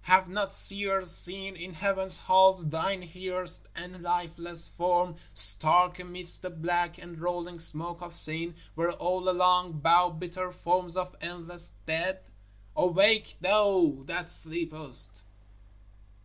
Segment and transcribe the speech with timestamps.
[0.00, 6.50] Have not seers seen in Heaven's halls Thine hearsed and lifeless form stark amidst the
[6.50, 12.20] black and rolling smoke of sin, where all along bow bitter forms of endless dead?
[12.76, 15.22] _Awake, Thou that sleepest!